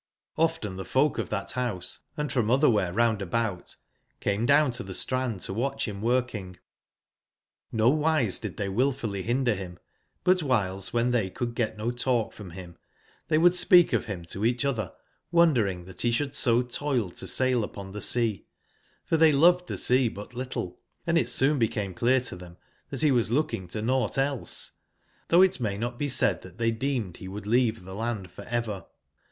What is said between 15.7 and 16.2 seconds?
that be